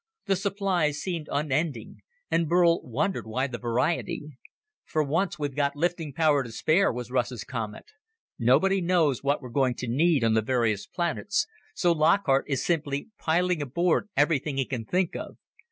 [0.25, 2.01] The supplies seemed unending,
[2.31, 4.39] and Burl wondered why the variety.
[4.83, 7.85] "For once, we've got lifting power to spare," was Russ's comment.
[8.39, 11.45] "Nobody knows what we're going to need on the various planets,
[11.75, 15.37] so Lockhart is simply piling aboard everything he can think of.